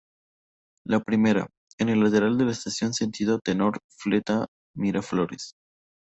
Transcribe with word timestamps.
La 0.87 0.99
primera, 0.99 1.47
en 1.77 1.89
el 1.89 1.99
lateral 2.03 2.35
de 2.35 2.45
la 2.45 2.53
estación, 2.53 2.91
sentido 2.91 3.37
Tenor 3.37 3.77
Fleta-Miraflores. 3.99 5.53